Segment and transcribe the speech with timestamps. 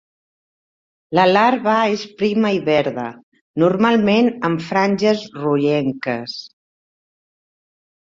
[1.17, 3.03] La larva és prima i verda,
[3.63, 6.39] normalment amb franges rogenques.